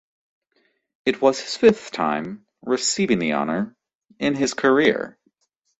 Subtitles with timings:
[1.05, 3.75] It was his fifth time receiving the honor
[4.17, 5.19] in his career.